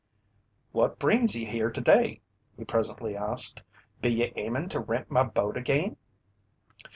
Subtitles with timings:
[0.71, 2.21] "What brings ye here today?"
[2.57, 3.61] he presently asked.
[4.01, 5.95] "Be ye aimin' to rent my boat again?"